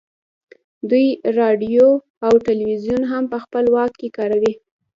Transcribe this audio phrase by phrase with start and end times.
[0.89, 1.07] دوی
[1.39, 1.87] راډیو
[2.25, 4.53] او ټلویزیون هم په خپل واک کې کاروي